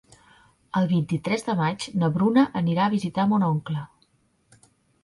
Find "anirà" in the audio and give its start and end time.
2.63-2.89